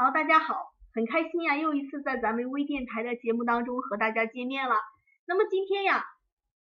[0.00, 4.74] 好，大家好，很开心呀，又一次在咱们微电台的节目当中和大家见面了。
[5.26, 6.02] 那么今天呀，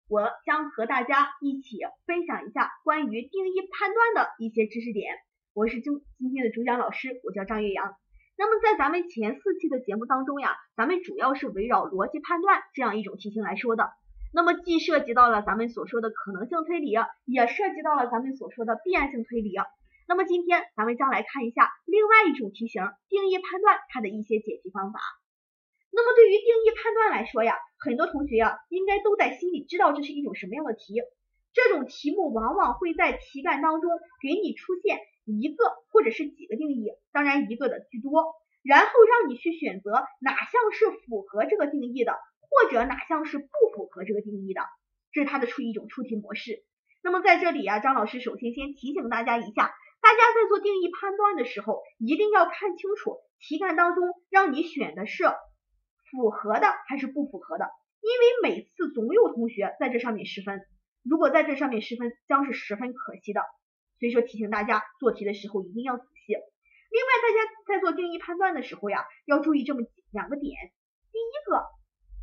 [0.10, 5.16] 我将和大家一起分享一下关于定义判断的一些知识点。
[5.54, 7.94] 我是今今天的主讲老师，我叫张月阳。
[8.38, 13.90] 那么在咱们前四期的节目当中呀，咱们主要是围绕逻辑判断这样一种题型来说的。
[14.34, 16.92] 那么既涉及到了咱们所说的可能性推理，
[17.24, 19.56] 也涉及到了咱们所说的必然性推理。
[20.10, 25.00] 那么今天咱们将来看一下另外一种题型定义判断它的一些解题方法。
[25.92, 30.96] 那么对于定义判断来说呀，很多同学呀应该都在心里知道这是一种什么样的题。
[31.54, 42.18] 这种题目往往会在题干当中给你出现一个或者是几个定义，当然一个的居多，然后让你去选择哪项是符合这个定义的，
[42.50, 44.64] 或者哪项是不符合这个定义的，
[45.12, 46.64] 这是它的出一种出题模式。
[47.04, 49.72] 那么在这里啊，张老师首先先提醒大家一下。
[50.02, 55.26] 大家在做定义判断的时候，一定要看清楚题干当中让你选的是
[56.10, 57.70] 符合的还是不符合的，
[58.02, 60.62] 因为每次总有同学在这上面失分，
[61.04, 63.42] 如果在这上面失分，将是十分可惜的。
[64.00, 66.34] 所以说提醒大家做题的时候一定要仔细。
[66.34, 70.56] 另外，大家在做定义判断的时候呀，要注意这么两个点。
[71.12, 71.66] 第一个，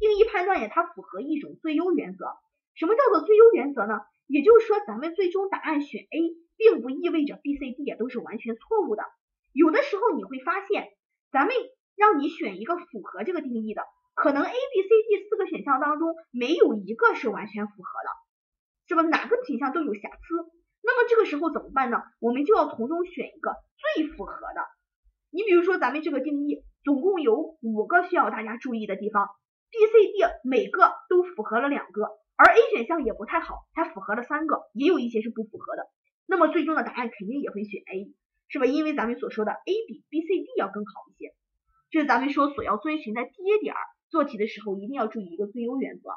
[0.00, 2.26] 定义判断呀，它符合一种最优原则。
[2.74, 4.00] 什么叫做最优原则呢？
[4.26, 6.46] 也就是说，咱们最终答案选 A。
[6.58, 9.04] 并不意味着 B、C、D 也都是完全错误的。
[9.52, 10.88] 有的时候你会发现，
[11.30, 11.54] 咱们
[11.96, 13.82] 让你选一个符合这个定义的，
[14.14, 18.08] 可能 A、B、C、D 四个选项当中没有一个是完全符合的，
[18.88, 19.02] 是吧？
[19.02, 20.16] 哪个选项都有瑕疵。
[20.82, 22.00] 那么这个时候怎么办呢？
[22.20, 23.52] 我们就要从中选一个
[23.94, 24.64] 最符合的。
[25.28, 29.28] 你比如说咱们这个定义总共有五个需要大家注意的地方
[29.70, 35.88] ，B、C、D 每个都符合了两个，而 A 选项也不太好，它符合了三个，也有一些是不符合的。
[36.26, 38.12] 那么最终的答案肯定也会选 A，
[38.48, 38.66] 是吧？
[38.66, 41.34] 因为咱们所说的 A 比 B、C、D 要更好一些，
[41.90, 43.80] 这是咱们说所要遵循的第一点儿。
[44.08, 46.10] 做题的时候一定要注意一个最优原则。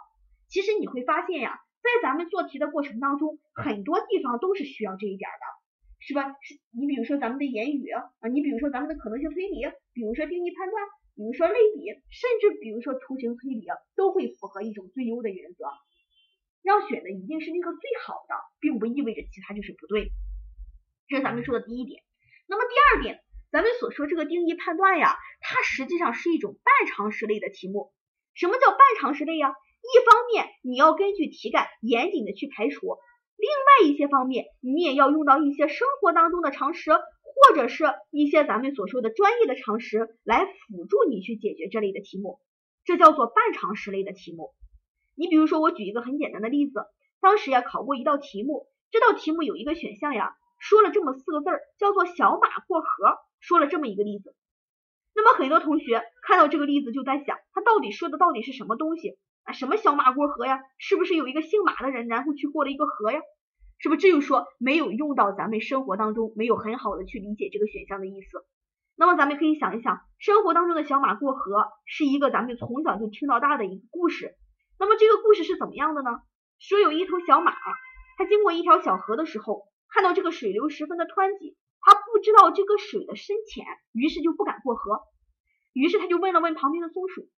[0.47, 5.45] 其实你会发现呀，在咱们做题的过程当中，很多地方都是需要这一点的，
[5.99, 6.35] 是吧？
[6.41, 9.61] 是你比如说咱们的言语啊，你比如说咱们的可能性推理，
[9.93, 10.83] 比如说定义判断，
[11.15, 15.65] 比如说类比，甚至比如说图形推理，都会符合一种最优的原则。
[16.69, 20.11] 要选的一定是那个最好的，并不意味着其他就是不对。
[21.07, 22.03] 这是咱们说的第一点。
[22.47, 27.91] 那么第二点，咱们所说这个定义判断呀，它实际上是一种半常识类的题目。
[28.35, 29.49] 什么叫半常识类呀？
[29.49, 32.97] 一方面你要根据题干严谨的去排除，
[33.37, 42.39] 另外一些方面你也要用到一些生活当中的常识，或者是一些咱们所说的专业的常识来辅助你去解决这类的题目。
[42.83, 44.53] 这叫做半常识类的题目。
[45.19, 46.85] 你比如说，我举一个很简单的例子，
[47.19, 52.87] 当时呀考过一道题目，这道题目有一个选项呀，说了这么四个字儿，叫做小马过河，
[53.41, 54.33] 说了这么一个例子。
[55.13, 59.51] 那么很多同学看到这个例子就在想，他到底说的到底是什么东西啊？
[59.51, 60.61] 什么小马过河呀？
[60.77, 63.19] 是不是有一个姓马的人，然后去过了一个河呀？
[63.77, 68.45] 是不是这就说没有用到咱们生活当中，没有很好的去理解这个选项的意思？
[68.95, 74.35] 那么咱们可以想一想，生活当中的小马过河是一个咱们从小就听到大的一个故事。
[74.79, 76.09] 那么这个故事是怎么样的呢？
[76.57, 77.53] 说有一头小马，
[78.17, 85.01] 它经过一条小河的时候，看到这个水流十分的湍急，它不知道这个水的深浅，于是就不敢过河。
[85.73, 87.29] 于是他就问了问旁边的松鼠，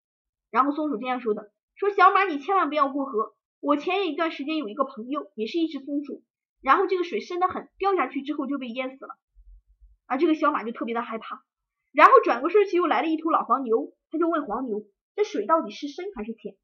[0.51, 3.35] 然后松鼠这样说的：说小马，你千万不要过河。
[3.59, 6.23] 我前一段时间有一个朋友，也是一只松鼠，
[6.61, 9.17] 然后这个水深得很，掉下去之后就被淹死了。
[10.05, 11.43] 而这个小马就特别的害怕，
[11.91, 14.85] 然后转过身去又来了一头老黄牛，他就问黄牛：
[15.15, 16.55] 这水到底是深还是浅？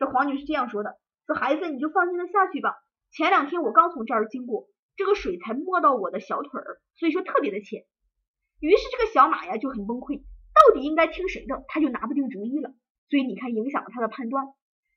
[0.00, 0.96] 这黄牛是这样说的
[1.28, 2.74] ：“说孩子，你就放心的下去吧。
[3.12, 4.66] 前两天我刚从这儿经过，
[4.96, 7.84] 这个水才没到我的小腿儿，所以说特别的浅。”
[8.60, 10.22] 于是这个小马呀就很崩溃，
[10.54, 12.70] 到底应该听谁的，他就拿不定主意了。
[13.10, 14.46] 所以你看，影响了他的判断。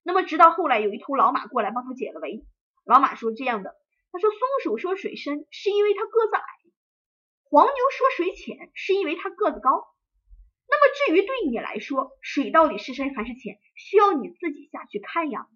[0.04, 2.46] 那么直到后来有一头老马过来帮他解了围。
[2.86, 3.76] 老马说这样的
[4.10, 6.44] ：“他说松鼠说水深是因为它个子矮，
[7.50, 9.84] 黄牛说水浅是因为它个子高。”
[10.84, 15.48] 那至于对你来说，水到底是深还是浅，需要你自己下去看呀。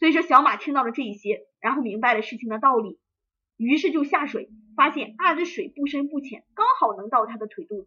[0.00, 2.98] 所以说小马听到了这一些，然后明白了事情的道理，
[3.56, 7.86] 于是就下水，发现啊这水不深不浅，刚好能到他的腿肚子，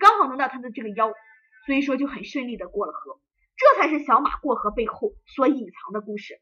[0.00, 1.12] 刚好能到他的这个腰，
[1.64, 3.20] 所以说就很顺利的过了河。
[3.56, 6.40] 这才是小马过河背后所隐藏的故事。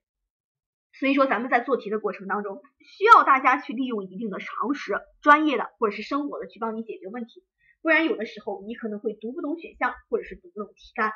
[0.95, 7.45] 所以说咱们在做题的过程当中，需要大家去利用一定的常识、专业的或者是生活的去帮你解决问题。
[7.87, 11.13] 不然有的时候你可能会读不懂选项，或者是读不懂题干。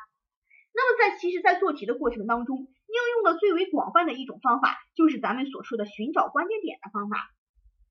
[0.73, 7.29] 那么在其实，在做题的过程当中，应用的最为广泛的一种方法，就是咱们所说的寻找关键点的方法。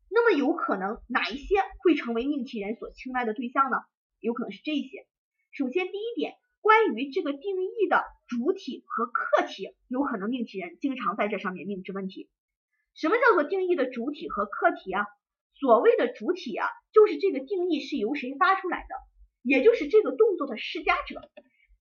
[0.08, 3.76] 那么有可能哪一些会成为命题人所青睐的对象呢？
[4.22, 5.06] 有可能是这些。
[5.52, 12.30] 首先第一点，关于这个定义的主体和客体，有可能命题人经常在这上面命制问题。
[12.96, 15.06] 什么叫做定义的主体和客体啊？
[15.60, 18.96] 所谓的主体啊，就是这个定义是由谁发出来的，
[19.44, 21.20] 也就是这个动作的施加者。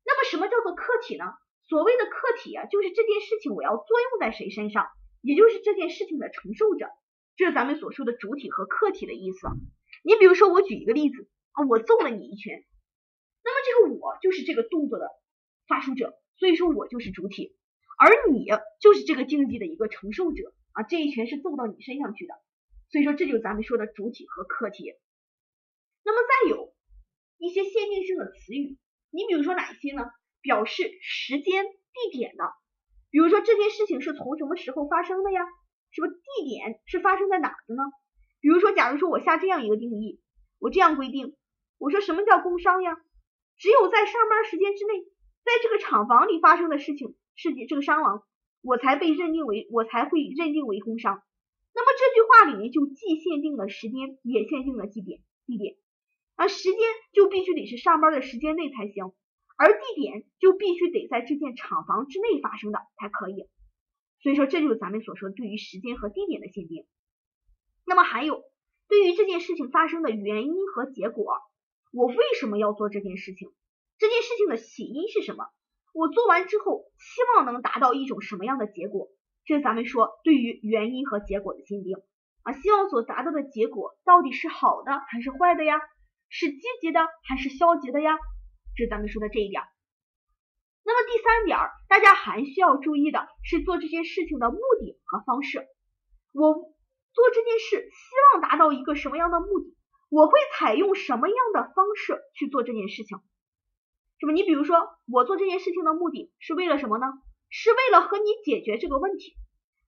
[0.05, 1.25] 那么什么叫做客体呢？
[1.69, 4.87] 所谓的客体啊，就是这件事情我要作用在谁身上，
[5.21, 6.89] 也就是这件事情的承受者，
[7.37, 9.47] 这是咱们所说的主体和客体的意思。
[10.03, 12.65] 你比如说，我举一个例子啊，我揍了你一拳，
[13.45, 15.11] 那么这个我就是这个动作的
[15.69, 17.55] 发出者，所以说我就是主体，
[17.99, 18.47] 而你
[18.81, 22.35] 就是这个竞技的一个承受者啊，这一拳是揍到你身上去的，
[22.91, 24.95] 所以说这就是咱们说的主体和客体。
[26.05, 26.75] 那么再有
[27.39, 28.79] 一些限定性的词语，
[29.11, 30.05] 你比如说哪些呢？
[30.41, 32.45] 表示时间、地点的，
[33.11, 35.43] 比如说这件事情是从什么时候发生的呀？
[35.91, 37.83] 是不地点是发生在哪的呢？
[38.41, 40.21] 比如说，假如说我下这样一个定义，
[40.61, 41.37] 我这样规定，
[41.79, 42.97] 我说什么叫工伤呀？
[43.57, 45.03] 只有在上班时间之内，
[45.45, 48.23] 在这个厂房里发生的事情，是这个伤亡，
[48.63, 51.21] 我才被认定为，我才会认定为工伤。
[51.79, 55.77] 那么这句话里面就既限定了时间，也限定了地点，地点
[56.35, 56.81] 啊，时间
[57.13, 59.15] 就必须得是上班的时间内才行，
[59.57, 63.47] 而地点就必须得在这件厂房之内发生的才可以。
[64.21, 66.85] 所以说，这就是咱们所说对于时间和地点的限定。
[67.87, 68.43] 那么还有，
[68.89, 71.39] 对于这件事情发生的原因和结果，
[71.93, 73.53] 我为什么要做这件事情？
[73.99, 75.47] 这件事情的起因是什么？
[75.95, 79.09] 我做完之后，希望能达到一种什么样的结果？
[79.49, 81.97] 这是咱们说对于原因和结果的限定
[82.43, 85.81] 啊，希望所达到的结果到底是好的还是坏的呀？
[86.29, 88.19] 是积极的还是消极的呀？
[88.77, 89.63] 这是咱们说的这一点。
[90.85, 91.59] 那么第三点，
[91.89, 95.67] 大家还需要注意的是做这件事情的目的和方式。
[96.33, 96.75] 我。
[97.15, 99.75] 做这件事，希望达到一个什么样的目的？
[100.09, 103.19] 我会采用什么样的方式去做这件事情？
[104.21, 104.33] 是吧？
[104.33, 104.79] 你比如说，
[105.11, 107.07] 我做这件事情的目的是为了什么呢？
[107.49, 109.37] 是为了和你解决这个问题。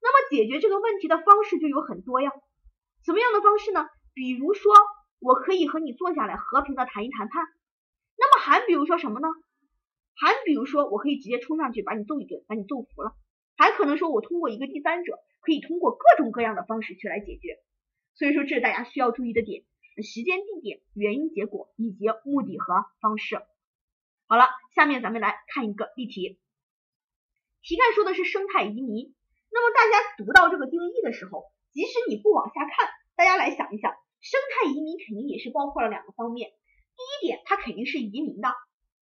[0.00, 2.30] 那么解决这个问题的方式就有很多呀。
[3.04, 3.86] 什么样的方式呢？
[4.14, 4.74] 比如说，
[5.18, 7.44] 我可以和你坐下来和平的谈一谈判。
[8.16, 9.28] 那么还比如说什么呢？
[10.14, 13.14] 还比如说，我可以直接冲上去把你揍一顿，把你揍服了。
[13.56, 15.18] 还可能说我通过一个第三者。
[15.42, 17.56] 可以通过各种各样的方式去来解决，
[18.12, 19.64] 所以说这是大家需要注意的点：
[20.04, 23.40] 时间、地点、原因、结果以及目的和方式。
[24.26, 26.38] 好了，下面咱们来看一个例题，
[27.62, 29.14] 题干说的是生态移民。
[29.52, 36.50] 那么大家读到这个定义的时候，即使你不往下看，大家来想一想，生态移民肯定也是包括了两个方面。
[36.50, 38.48] 第一点，它肯定是移民的，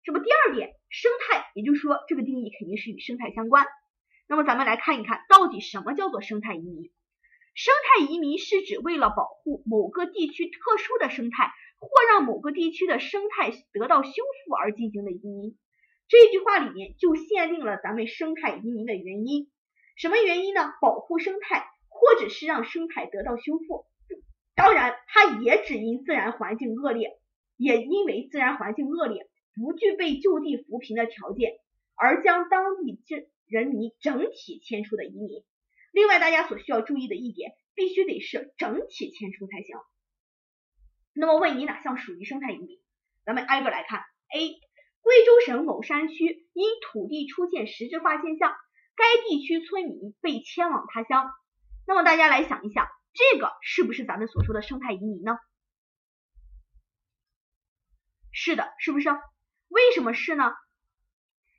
[0.04, 0.18] 是不？
[0.18, 3.66] 第二点，生态，也就是说这个定义肯定是与生态相关。
[4.28, 6.90] 那么咱们来看一看到底什么叫做生态移民？
[7.54, 15.58] 生态移民是指为了保护某个地区特殊的生态，或让某个地区的生态得到修复而进行的移民。
[16.12, 19.50] 这句话里面就限定了咱们生态移民的原因。
[19.96, 20.74] 什么原因呢？
[20.78, 23.86] 保护生态，或者是让生态得到修复。
[24.54, 27.18] 当然，它也只因自然环境恶劣，
[27.56, 31.54] 也因为自然环境恶劣，不具备就地扶贫的条件，
[31.96, 33.26] 而将当地这。
[33.48, 35.44] 人民整体迁出的移民。
[35.92, 39.76] 另外，大家所需要注意的一点，必须得是整体迁出才行。
[41.12, 42.80] 那么，问你哪项属于生态移民？
[43.26, 44.00] 咱们挨个来看。
[44.34, 44.58] A.
[45.02, 48.54] 贵州省某山区因土地出现实质化现象，
[48.94, 51.30] 该地区村民被迁往他乡。
[51.86, 55.36] 那么，大家来想一想，这个是不是咱们所说的生态移民呢？
[58.30, 59.10] 是的，是不是？
[59.68, 60.54] 为什么是呢？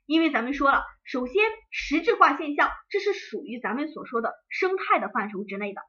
[0.05, 5.81] 因为咱们说了，首先实质化现象，这是属于咱们所说的生态的范畴之内的。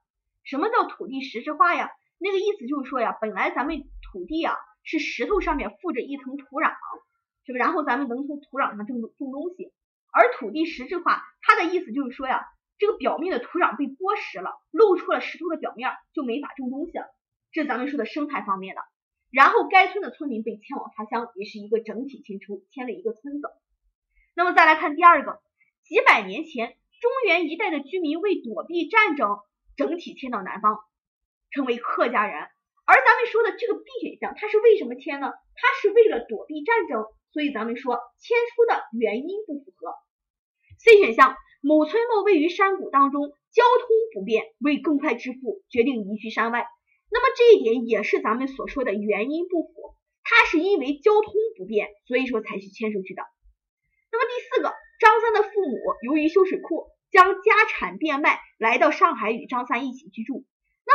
[0.42, 1.90] 什么叫土地实质化呀？
[2.18, 3.78] 那个意思就是说呀，本来咱们
[4.12, 6.75] 土地啊是石头上面附着一层土壤，
[7.46, 7.58] 是不？
[7.58, 9.72] 然后咱们能从土壤上种种东西。
[10.12, 12.46] 而土地实质化，它的意思就是说呀，
[12.78, 17.06] 这个表面的土壤被剥蚀了，露出了石头的表面，就没法种东西了。
[17.50, 18.82] 这是咱们说的生态方面的。
[19.32, 23.48] 然后该村的村民被迁往他乡，也是一个整体迁出，迁了一个村子。
[24.36, 25.40] 那么再来看第二个，
[25.82, 29.38] 几百年前，中原一带的居民为躲避战争，
[29.76, 30.78] 整体迁到南方，
[31.50, 32.48] 成为客家人。
[32.86, 35.32] 而咱们说的这个 B 选项，它是为什么迁呢？
[35.56, 37.04] 它是为了躲避战争，
[37.35, 39.93] 所以咱们说迁出的原因不符合。
[40.79, 46.69] C 选项，某村落位于山谷当中，交通不便，为更快致富，决定移居山外。
[47.11, 53.23] 那么这一点也是咱们所说的原因不符，它是因为交通不便，所以说才去迁出去的。
[54.12, 60.45] 那么第四个，张三的父母由于修水库，将家产变卖，来到上海与张三一起居住。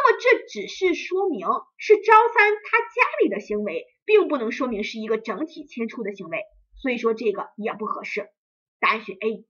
[0.01, 1.45] 那么这只是说明
[1.77, 6.43] 是张三他家里的行为，并不能说明是一个整体迁出的行为，
[6.81, 8.29] 所以说这个也不合适。
[8.79, 9.45] 答案选 A。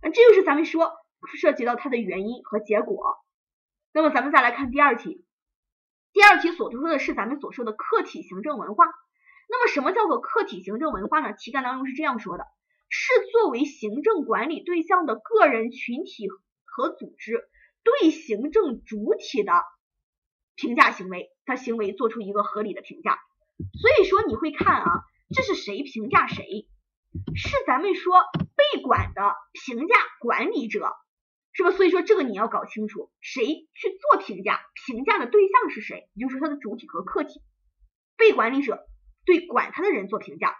[0.00, 0.90] 那这就是咱们说
[1.36, 3.18] 涉及到它的原因和结果。
[3.92, 5.26] 那么咱们再来看第二题，
[6.14, 8.86] 第二题所说的是咱们所说的客体行政文化。
[9.50, 11.34] 那么什么叫做客体行政文化呢？
[11.38, 12.46] 题干当中是这样说的：
[12.88, 16.26] 是作为行政管理对象的个人群体
[16.64, 17.50] 和组织
[17.82, 19.52] 对行政主体的
[20.54, 23.18] 评价行为，他行为做出一个合理的评价。
[23.80, 26.68] 所以说你会看啊，这是谁评价谁？
[27.34, 28.14] 是咱们说
[28.56, 30.92] 被管的评价管理者。
[31.54, 31.70] 是吧？
[31.70, 37.42] 所以说这个你要搞清楚，谁去做评价，评价的对象是谁，也就是它的主体和客体。
[38.16, 38.86] 被管理者
[39.26, 40.56] 对管他的人做评价。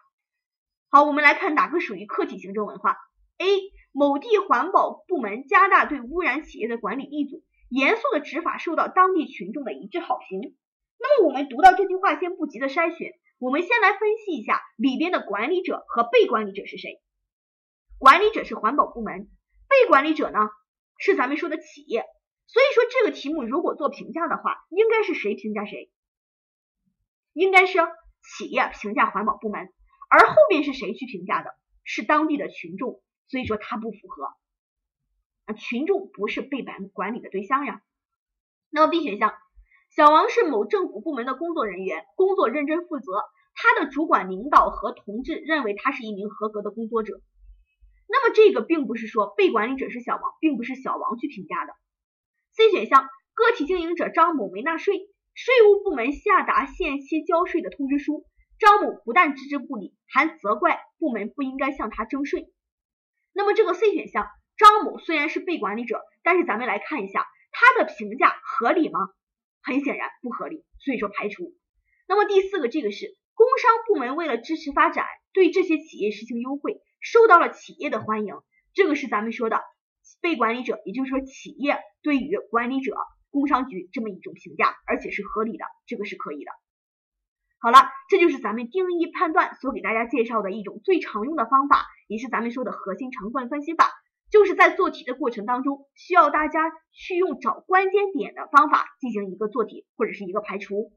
[0.90, 2.98] 好，我们来看哪个属于客体行政文化
[3.42, 3.72] ？A.
[3.92, 10.54] 某地环保部门加大对污染企业的管理力度，严肃的执法受到当地群众的一致好评。
[10.98, 17.02] 那么我们读到这句话，先不急着筛选，我们先来分析一下里边的管理者和被管理者是谁。
[17.98, 19.28] 管理者是环保部门，
[19.68, 20.38] 被管理者呢？
[20.98, 22.04] 是咱们说的企业，
[22.46, 25.90] 所以说这个题目如果做评价的话，应该是谁评价谁？
[27.32, 27.78] 应该是
[28.22, 29.68] 企业评价环保部门，
[30.08, 31.50] 而后面是谁去评价的？
[31.84, 34.24] 是当地的群众，所以说它不符合。
[35.44, 37.82] 啊，群众不是被管管理的对象呀。
[38.70, 39.34] 那么 B 选项，
[39.90, 43.06] 小王是某政府部门的工作人员，工作认真负责，
[43.54, 47.20] 他的主管领导和同志认为他是一名合格的工作者。
[48.08, 51.72] 那么这个并不是说被管理者是小王，并不是小王去评价的。
[52.52, 54.94] C 选项，个体经营者张某没纳税，
[55.34, 58.26] 税务部门下达限期交税的通知书，
[58.58, 62.52] 张某不但置之不理，还责怪部门不应该向他征税。
[63.32, 69.00] 那么这个 C 选项，张某虽然是被管理者，但是咱们来看一下他的评价合理吗？
[69.62, 71.54] 很显然不合理，所以说排除。
[72.08, 76.80] 那么第四个，这个是工商部门为了支持发展，对这些企业实行优惠。
[77.00, 78.34] 受到了企业的欢迎，
[78.74, 79.60] 这个是咱们说的
[80.20, 82.94] 被管理者，也就是说企业对于管理者
[83.30, 86.52] 工商局这么一种评价，而且是合理的，这个是可以的。
[87.62, 87.78] 好了，
[88.08, 93.88] 这就是咱们定义判断所给大家介绍的一种最常用的方法，也是咱们说的核心成分分析法，
[94.32, 100.90] 就是在做题的过程当中，需要大家去用找关键点的方法进行一个做题或者是一个排除。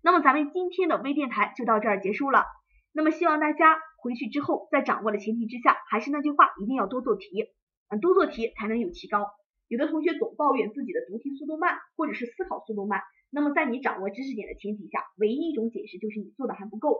[0.00, 2.44] 那么咱们今天的微电台就到这儿结束了。
[2.92, 7.48] 那么希望大家回去之后，在掌握的前提之下，还是那句话，一定要多做题，
[7.88, 9.26] 嗯，多做题才能有提高。
[9.66, 16.98] 有的同学总抱怨自己的读题速度慢，或者是思考速度慢，那么在你掌握知识点的前提下，唯一一种解释就是你做的还不够。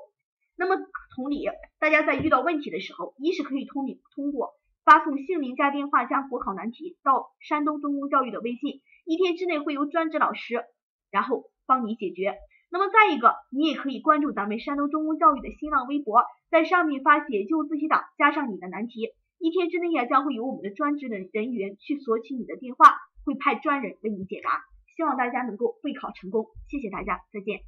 [0.56, 0.76] 那么
[1.16, 1.44] 同理，
[1.78, 4.52] 大家在遇到问题的时候，一是可以通你通过
[4.84, 10.64] 发送姓名加电话加国考难题到山东中公教育的微信，一天之内会有专职老师
[11.10, 12.37] 然后帮你解决。
[12.70, 19.08] 那么再一个，你也可以关注咱们山东中公教育的新浪微博，在上面发解救自习党，加上你的难题，
[19.38, 22.94] 一天之内呀将会有我们的专职的人员去索取你的电话，
[23.25, 24.62] 会派专人为你解答。
[24.97, 27.61] 希望大家能够备考成功，谢谢大家，再见。